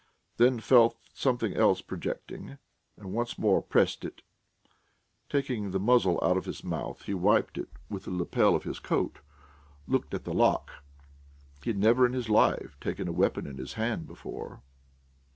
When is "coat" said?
8.79-9.19